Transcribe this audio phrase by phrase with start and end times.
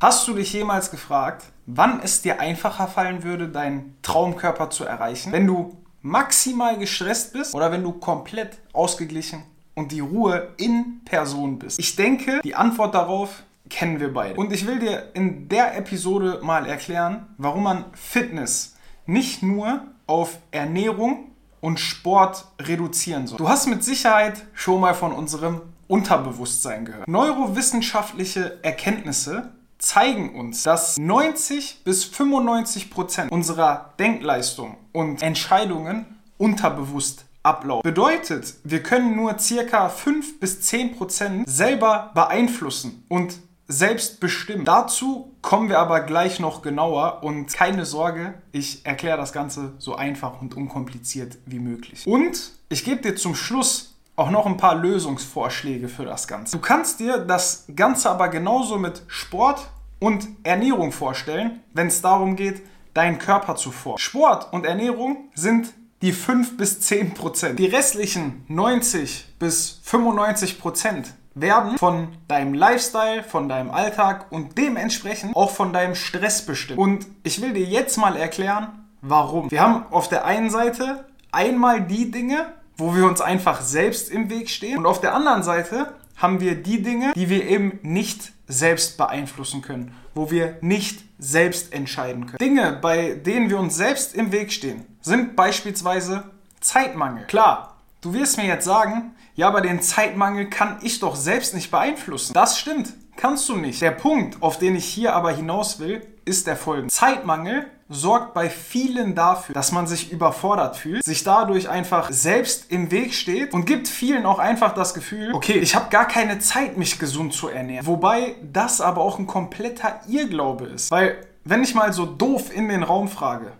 [0.00, 5.30] Hast du dich jemals gefragt, wann es dir einfacher fallen würde, deinen Traumkörper zu erreichen?
[5.30, 9.42] Wenn du maximal gestresst bist oder wenn du komplett ausgeglichen
[9.74, 11.78] und die Ruhe in Person bist?
[11.78, 14.36] Ich denke, die Antwort darauf kennen wir beide.
[14.40, 20.38] Und ich will dir in der Episode mal erklären, warum man Fitness nicht nur auf
[20.50, 21.30] Ernährung
[21.60, 23.36] und Sport reduzieren soll.
[23.36, 27.06] Du hast mit Sicherheit schon mal von unserem Unterbewusstsein gehört.
[27.06, 36.06] Neurowissenschaftliche Erkenntnisse zeigen uns, dass 90 bis 95 Prozent unserer Denkleistung und Entscheidungen
[36.38, 37.82] unterbewusst ablaufen.
[37.82, 43.34] Bedeutet, wir können nur circa 5 bis 10 Prozent selber beeinflussen und
[43.66, 44.64] selbst bestimmen.
[44.64, 49.94] Dazu kommen wir aber gleich noch genauer und keine Sorge, ich erkläre das Ganze so
[49.94, 52.06] einfach und unkompliziert wie möglich.
[52.06, 53.89] Und ich gebe dir zum Schluss
[54.20, 56.58] auch noch ein paar Lösungsvorschläge für das Ganze.
[56.58, 59.66] Du kannst dir das Ganze aber genauso mit Sport
[59.98, 62.62] und Ernährung vorstellen, wenn es darum geht,
[62.92, 63.98] deinen Körper zu formen.
[63.98, 67.58] Sport und Ernährung sind die 5 bis 10 Prozent.
[67.58, 75.34] Die restlichen 90 bis 95 Prozent werden von deinem Lifestyle, von deinem Alltag und dementsprechend
[75.34, 76.78] auch von deinem Stress bestimmt.
[76.78, 79.50] Und ich will dir jetzt mal erklären, warum.
[79.50, 84.30] Wir haben auf der einen Seite einmal die Dinge, wo wir uns einfach selbst im
[84.30, 88.32] Weg stehen und auf der anderen Seite haben wir die Dinge, die wir eben nicht
[88.46, 92.38] selbst beeinflussen können, wo wir nicht selbst entscheiden können.
[92.38, 96.24] Dinge, bei denen wir uns selbst im Weg stehen, sind beispielsweise
[96.60, 97.24] Zeitmangel.
[97.26, 101.70] Klar, du wirst mir jetzt sagen, ja, aber den Zeitmangel kann ich doch selbst nicht
[101.70, 102.34] beeinflussen.
[102.34, 103.82] Das stimmt, kannst du nicht.
[103.82, 106.92] Der Punkt, auf den ich hier aber hinaus will, ist der folgende.
[106.92, 112.90] Zeitmangel sorgt bei vielen dafür, dass man sich überfordert fühlt, sich dadurch einfach selbst im
[112.90, 116.76] Weg steht und gibt vielen auch einfach das Gefühl, okay, ich habe gar keine Zeit,
[116.76, 117.86] mich gesund zu ernähren.
[117.86, 120.90] Wobei das aber auch ein kompletter Irrglaube ist.
[120.90, 123.52] Weil, wenn ich mal so doof in den Raum frage,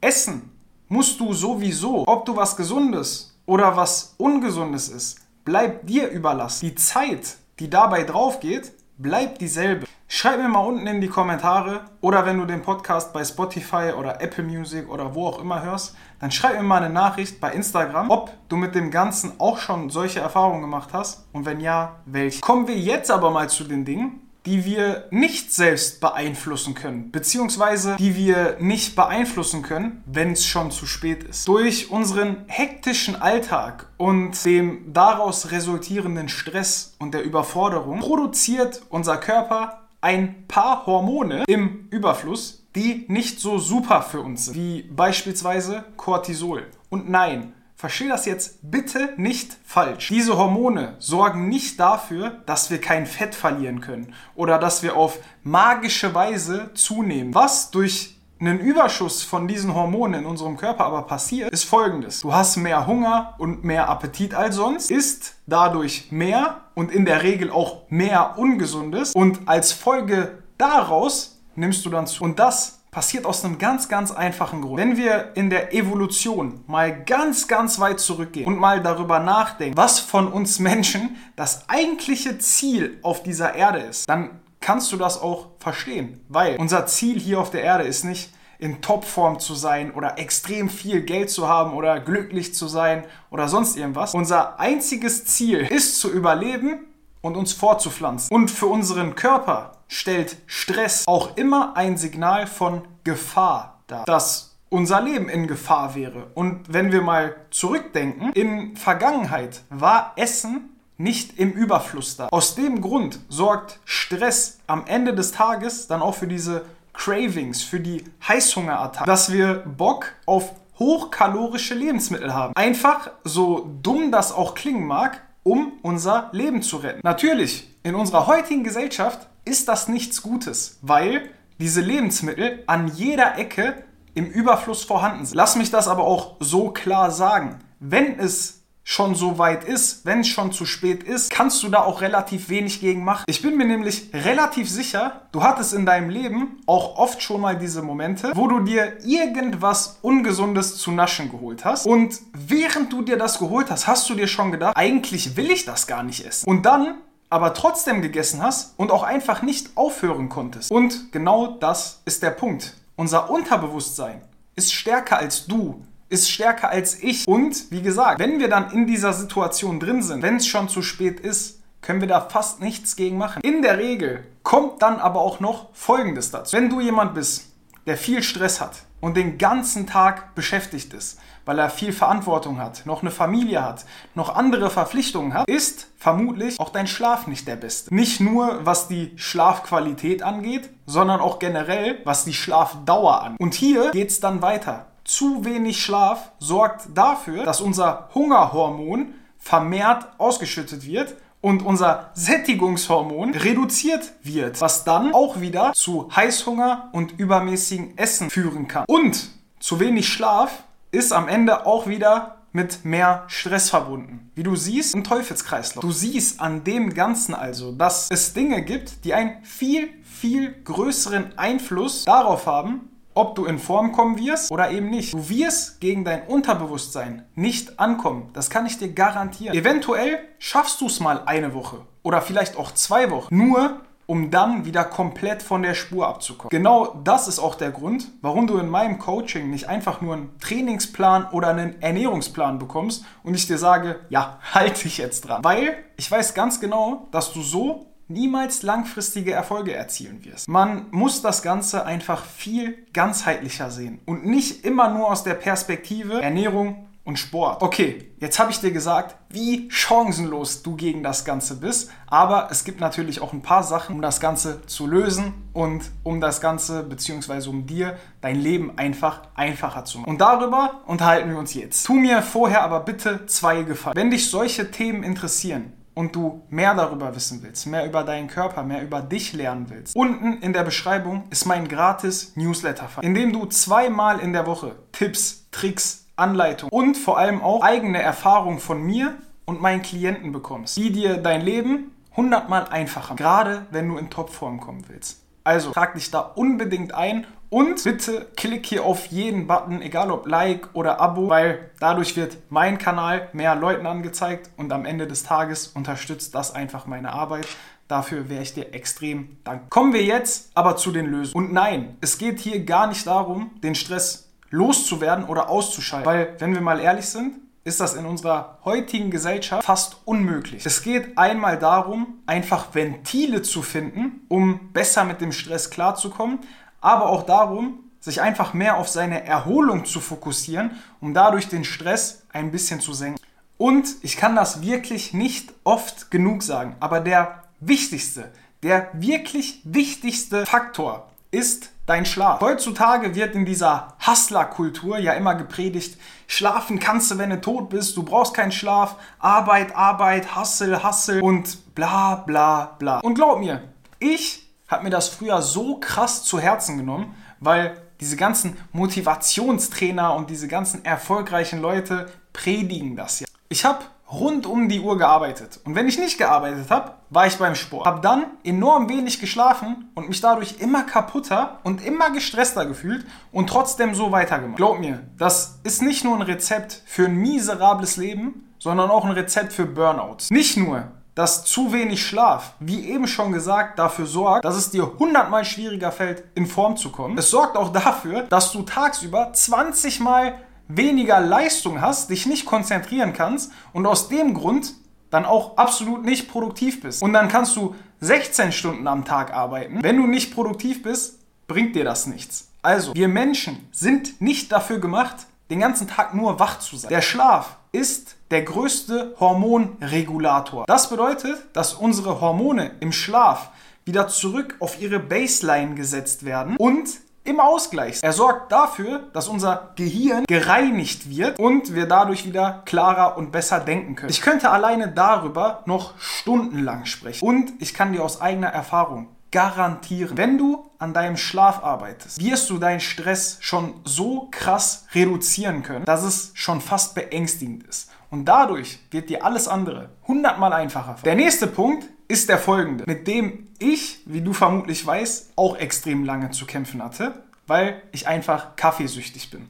[0.00, 0.50] Essen
[0.88, 6.66] musst du sowieso, ob du was Gesundes oder was Ungesundes ist, bleibt dir überlassen.
[6.66, 9.86] Die Zeit, die dabei drauf geht, bleibt dieselbe.
[10.08, 14.20] Schreib mir mal unten in die Kommentare oder wenn du den Podcast bei Spotify oder
[14.20, 18.10] Apple Music oder wo auch immer hörst, dann schreib mir mal eine Nachricht bei Instagram,
[18.10, 22.40] ob du mit dem Ganzen auch schon solche Erfahrungen gemacht hast und wenn ja, welche.
[22.40, 27.96] Kommen wir jetzt aber mal zu den Dingen, die wir nicht selbst beeinflussen können, beziehungsweise
[27.96, 31.46] die wir nicht beeinflussen können, wenn es schon zu spät ist.
[31.46, 39.82] Durch unseren hektischen Alltag und dem daraus resultierenden Stress und der Überforderung produziert unser Körper
[40.00, 46.66] ein paar Hormone im Überfluss, die nicht so super für uns sind, wie beispielsweise Cortisol.
[46.90, 47.52] Und nein,
[47.82, 50.06] Verstehe das jetzt bitte nicht falsch.
[50.06, 55.18] Diese Hormone sorgen nicht dafür, dass wir kein Fett verlieren können oder dass wir auf
[55.42, 57.34] magische Weise zunehmen.
[57.34, 62.20] Was durch einen Überschuss von diesen Hormonen in unserem Körper aber passiert, ist folgendes.
[62.20, 67.24] Du hast mehr Hunger und mehr Appetit als sonst, isst dadurch mehr und in der
[67.24, 72.22] Regel auch mehr Ungesundes und als Folge daraus nimmst du dann zu.
[72.22, 74.76] Und das passiert aus einem ganz, ganz einfachen Grund.
[74.76, 79.98] Wenn wir in der Evolution mal ganz, ganz weit zurückgehen und mal darüber nachdenken, was
[79.98, 85.48] von uns Menschen das eigentliche Ziel auf dieser Erde ist, dann kannst du das auch
[85.58, 86.20] verstehen.
[86.28, 90.68] Weil unser Ziel hier auf der Erde ist nicht, in Topform zu sein oder extrem
[90.68, 94.14] viel Geld zu haben oder glücklich zu sein oder sonst irgendwas.
[94.14, 96.91] Unser einziges Ziel ist zu überleben
[97.22, 98.34] und uns fortzupflanzen.
[98.34, 105.00] Und für unseren Körper stellt Stress auch immer ein Signal von Gefahr dar, dass unser
[105.00, 106.30] Leben in Gefahr wäre.
[106.34, 112.28] Und wenn wir mal zurückdenken, in Vergangenheit war Essen nicht im Überfluss da.
[112.30, 117.80] Aus dem Grund sorgt Stress am Ende des Tages dann auch für diese Cravings, für
[117.80, 122.54] die Heißhungerattacken, dass wir Bock auf hochkalorische Lebensmittel haben.
[122.56, 127.00] Einfach, so dumm das auch klingen mag, um unser Leben zu retten.
[127.02, 133.84] Natürlich, in unserer heutigen Gesellschaft ist das nichts Gutes, weil diese Lebensmittel an jeder Ecke
[134.14, 135.36] im Überfluss vorhanden sind.
[135.36, 137.60] Lass mich das aber auch so klar sagen.
[137.80, 141.82] Wenn es schon so weit ist, wenn es schon zu spät ist, kannst du da
[141.82, 143.24] auch relativ wenig gegen machen.
[143.26, 147.56] Ich bin mir nämlich relativ sicher, du hattest in deinem Leben auch oft schon mal
[147.56, 151.86] diese Momente, wo du dir irgendwas Ungesundes zu naschen geholt hast.
[151.86, 155.64] Und während du dir das geholt hast, hast du dir schon gedacht, eigentlich will ich
[155.64, 156.48] das gar nicht essen.
[156.48, 156.94] Und dann
[157.30, 160.70] aber trotzdem gegessen hast und auch einfach nicht aufhören konntest.
[160.70, 162.74] Und genau das ist der Punkt.
[162.94, 164.20] Unser Unterbewusstsein
[164.54, 165.82] ist stärker als du
[166.12, 167.26] ist stärker als ich.
[167.26, 170.82] Und wie gesagt, wenn wir dann in dieser Situation drin sind, wenn es schon zu
[170.82, 173.42] spät ist, können wir da fast nichts gegen machen.
[173.42, 176.56] In der Regel kommt dann aber auch noch Folgendes dazu.
[176.56, 177.46] Wenn du jemand bist,
[177.86, 182.86] der viel Stress hat und den ganzen Tag beschäftigt ist, weil er viel Verantwortung hat,
[182.86, 183.84] noch eine Familie hat,
[184.14, 187.92] noch andere Verpflichtungen hat, ist vermutlich auch dein Schlaf nicht der beste.
[187.92, 193.40] Nicht nur was die Schlafqualität angeht, sondern auch generell was die Schlafdauer angeht.
[193.40, 194.91] Und hier geht es dann weiter.
[195.04, 204.12] Zu wenig Schlaf sorgt dafür, dass unser Hungerhormon vermehrt ausgeschüttet wird und unser Sättigungshormon reduziert
[204.22, 208.84] wird, was dann auch wieder zu Heißhunger und übermäßigen Essen führen kann.
[208.86, 209.28] Und
[209.58, 210.62] zu wenig Schlaf
[210.92, 214.30] ist am Ende auch wieder mit mehr Stress verbunden.
[214.34, 215.82] Wie du siehst, ein Teufelskreislauf.
[215.82, 221.38] Du siehst an dem Ganzen also, dass es Dinge gibt, die einen viel, viel größeren
[221.38, 225.12] Einfluss darauf haben, ob du in Form kommen wirst oder eben nicht.
[225.12, 228.30] Du wirst gegen dein Unterbewusstsein nicht ankommen.
[228.32, 229.56] Das kann ich dir garantieren.
[229.56, 233.34] Eventuell schaffst du es mal eine Woche oder vielleicht auch zwei Wochen.
[233.36, 236.50] Nur um dann wieder komplett von der Spur abzukommen.
[236.50, 240.38] Genau das ist auch der Grund, warum du in meinem Coaching nicht einfach nur einen
[240.38, 245.42] Trainingsplan oder einen Ernährungsplan bekommst und ich dir sage, ja, halte dich jetzt dran.
[245.44, 250.48] Weil ich weiß ganz genau, dass du so niemals langfristige Erfolge erzielen wirst.
[250.48, 256.20] Man muss das Ganze einfach viel ganzheitlicher sehen und nicht immer nur aus der Perspektive
[256.22, 257.62] Ernährung und Sport.
[257.62, 262.64] Okay, jetzt habe ich dir gesagt, wie chancenlos du gegen das Ganze bist, aber es
[262.64, 266.84] gibt natürlich auch ein paar Sachen, um das Ganze zu lösen und um das Ganze
[266.84, 267.48] bzw.
[267.48, 270.10] um dir dein Leben einfach einfacher zu machen.
[270.10, 271.84] Und darüber unterhalten wir uns jetzt.
[271.84, 273.96] Tu mir vorher aber bitte zwei Gefallen.
[273.96, 278.62] Wenn dich solche Themen interessieren, und du mehr darüber wissen willst, mehr über deinen Körper,
[278.62, 283.32] mehr über dich lernen willst, unten in der Beschreibung ist mein gratis Newsletter, in dem
[283.32, 288.82] du zweimal in der Woche Tipps, Tricks, Anleitungen und vor allem auch eigene Erfahrungen von
[288.82, 294.10] mir und meinen Klienten bekommst, die dir dein Leben hundertmal einfacher, gerade wenn du in
[294.10, 295.21] Topform kommen willst.
[295.44, 300.26] Also trag dich da unbedingt ein und bitte klick hier auf jeden Button, egal ob
[300.26, 305.24] Like oder Abo, weil dadurch wird mein Kanal mehr Leuten angezeigt und am Ende des
[305.24, 307.46] Tages unterstützt das einfach meine Arbeit.
[307.88, 309.68] Dafür wäre ich dir extrem dankbar.
[309.68, 311.46] Kommen wir jetzt aber zu den Lösungen.
[311.46, 316.06] Und nein, es geht hier gar nicht darum, den Stress loszuwerden oder auszuschalten.
[316.06, 320.66] Weil, wenn wir mal ehrlich sind, ist das in unserer heutigen Gesellschaft fast unmöglich.
[320.66, 326.40] Es geht einmal darum, einfach Ventile zu finden, um besser mit dem Stress klarzukommen,
[326.80, 332.24] aber auch darum, sich einfach mehr auf seine Erholung zu fokussieren, um dadurch den Stress
[332.32, 333.22] ein bisschen zu senken.
[333.58, 338.32] Und ich kann das wirklich nicht oft genug sagen, aber der wichtigste,
[338.64, 342.40] der wirklich wichtigste Faktor ist dein Schlaf.
[342.40, 347.98] Heutzutage wird in dieser Hustler-Kultur ja immer gepredigt, schlafen kannst du, wenn du tot bist,
[347.98, 353.00] du brauchst keinen Schlaf, Arbeit, Arbeit, Hustle, Hustle und bla bla bla.
[353.00, 353.62] Und glaub mir,
[353.98, 360.30] ich habe mir das früher so krass zu Herzen genommen, weil diese ganzen Motivationstrainer und
[360.30, 363.26] diese ganzen erfolgreichen Leute predigen das ja.
[363.50, 365.60] Ich habe rund um die Uhr gearbeitet.
[365.64, 367.86] Und wenn ich nicht gearbeitet habe, war ich beim Sport.
[367.86, 373.48] Habe dann enorm wenig geschlafen und mich dadurch immer kaputter und immer gestresster gefühlt und
[373.48, 374.56] trotzdem so weitergemacht.
[374.56, 379.12] Glaub mir, das ist nicht nur ein Rezept für ein miserables Leben, sondern auch ein
[379.12, 380.30] Rezept für Burnouts.
[380.30, 380.84] Nicht nur,
[381.14, 385.92] dass zu wenig Schlaf, wie eben schon gesagt, dafür sorgt, dass es dir hundertmal schwieriger
[385.92, 387.18] fällt, in Form zu kommen.
[387.18, 390.34] Es sorgt auch dafür, dass du tagsüber 20 Mal
[390.76, 394.74] weniger Leistung hast, dich nicht konzentrieren kannst und aus dem Grund
[395.10, 397.02] dann auch absolut nicht produktiv bist.
[397.02, 399.82] Und dann kannst du 16 Stunden am Tag arbeiten.
[399.82, 402.48] Wenn du nicht produktiv bist, bringt dir das nichts.
[402.62, 406.88] Also, wir Menschen sind nicht dafür gemacht, den ganzen Tag nur wach zu sein.
[406.88, 410.64] Der Schlaf ist der größte Hormonregulator.
[410.66, 413.50] Das bedeutet, dass unsere Hormone im Schlaf
[413.84, 416.88] wieder zurück auf ihre Baseline gesetzt werden und
[417.24, 418.00] im Ausgleich.
[418.02, 423.60] Er sorgt dafür, dass unser Gehirn gereinigt wird und wir dadurch wieder klarer und besser
[423.60, 424.10] denken können.
[424.10, 427.24] Ich könnte alleine darüber noch stundenlang sprechen.
[427.24, 432.50] Und ich kann dir aus eigener Erfahrung garantieren, wenn du an deinem Schlaf arbeitest, wirst
[432.50, 437.90] du deinen Stress schon so krass reduzieren können, dass es schon fast beängstigend ist.
[438.12, 440.96] Und dadurch wird dir alles andere hundertmal einfacher.
[441.02, 446.04] Der nächste Punkt ist der folgende, mit dem ich, wie du vermutlich weißt, auch extrem
[446.04, 449.48] lange zu kämpfen hatte, weil ich einfach kaffeesüchtig bin.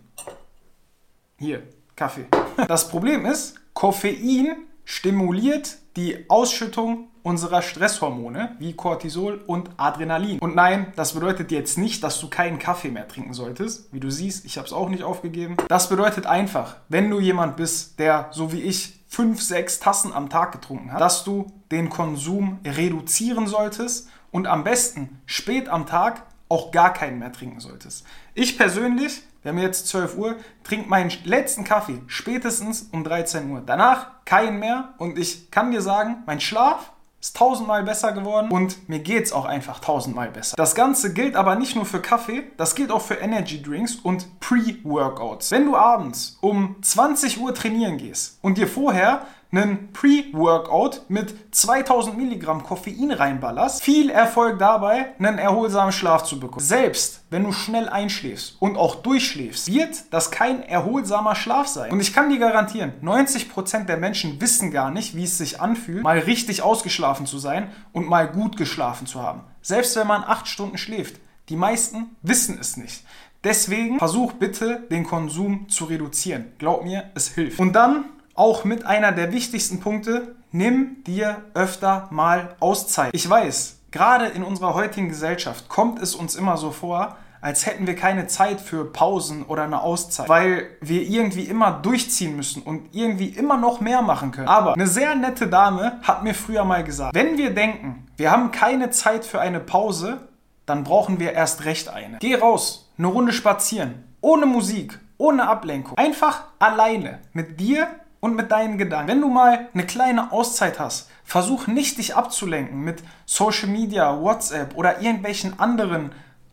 [1.38, 1.64] Hier,
[1.96, 2.26] Kaffee.
[2.68, 10.38] Das Problem ist, Koffein stimuliert die Ausschüttung unserer Stresshormone wie Cortisol und Adrenalin.
[10.40, 13.92] Und nein, das bedeutet jetzt nicht, dass du keinen Kaffee mehr trinken solltest.
[13.92, 15.56] Wie du siehst, ich habe es auch nicht aufgegeben.
[15.68, 20.30] Das bedeutet einfach, wenn du jemand bist, der so wie ich fünf, sechs Tassen am
[20.30, 26.22] Tag getrunken hat, dass du den Konsum reduzieren solltest und am besten spät am Tag
[26.52, 28.04] auch gar keinen mehr trinken solltest.
[28.34, 33.62] Ich persönlich, wir haben jetzt 12 Uhr, trinke meinen letzten Kaffee spätestens um 13 Uhr.
[33.64, 36.92] Danach keinen mehr und ich kann dir sagen, mein Schlaf
[37.22, 40.56] ist tausendmal besser geworden und mir geht es auch einfach tausendmal besser.
[40.56, 44.40] Das Ganze gilt aber nicht nur für Kaffee, das gilt auch für Energy Drinks und
[44.40, 45.52] Pre-Workouts.
[45.52, 52.16] Wenn du abends um 20 Uhr trainieren gehst und dir vorher einen Pre-Workout mit 2000
[52.16, 56.64] Milligramm Koffein reinballerst, viel Erfolg dabei, einen erholsamen Schlaf zu bekommen.
[56.64, 61.92] Selbst wenn du schnell einschläfst und auch durchschläfst, wird das kein erholsamer Schlaf sein.
[61.92, 66.02] Und ich kann dir garantieren, 90% der Menschen wissen gar nicht, wie es sich anfühlt,
[66.02, 69.42] mal richtig ausgeschlafen zu sein und mal gut geschlafen zu haben.
[69.60, 71.20] Selbst wenn man 8 Stunden schläft.
[71.48, 73.04] Die meisten wissen es nicht.
[73.44, 76.52] Deswegen versuch bitte, den Konsum zu reduzieren.
[76.58, 77.58] Glaub mir, es hilft.
[77.58, 83.10] Und dann auch mit einer der wichtigsten Punkte, nimm dir öfter mal Auszeit.
[83.14, 87.88] Ich weiß, gerade in unserer heutigen Gesellschaft kommt es uns immer so vor, als hätten
[87.88, 92.94] wir keine Zeit für Pausen oder eine Auszeit, weil wir irgendwie immer durchziehen müssen und
[92.94, 94.46] irgendwie immer noch mehr machen können.
[94.46, 98.52] Aber eine sehr nette Dame hat mir früher mal gesagt, wenn wir denken, wir haben
[98.52, 100.28] keine Zeit für eine Pause,
[100.66, 102.18] dann brauchen wir erst recht eine.
[102.20, 107.88] Geh raus, eine Runde spazieren, ohne Musik, ohne Ablenkung, einfach alleine mit dir
[108.22, 109.08] und mit deinen Gedanken.
[109.08, 114.76] Wenn du mal eine kleine Auszeit hast, versuch nicht dich abzulenken mit Social Media, WhatsApp
[114.76, 116.12] oder irgendwelchen anderen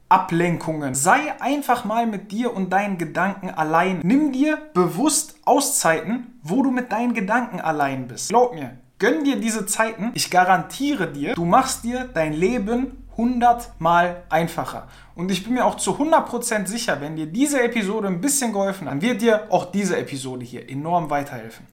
[0.10, 0.96] Ablenkungen.
[0.96, 4.00] Sei einfach mal mit dir und deinen Gedanken allein.
[4.04, 8.30] Nimm dir bewusst Auszeiten, wo du mit deinen Gedanken allein bist.
[8.30, 10.10] Glaub mir, gönn dir diese Zeiten.
[10.16, 14.88] Ich garantiere dir, du machst dir dein Leben 100 Mal einfacher.
[15.16, 18.88] Und ich bin mir auch zu 100% sicher, wenn dir diese Episode ein bisschen geholfen
[18.88, 21.68] hat, dann wird dir auch diese Episode hier enorm weiterhelfen.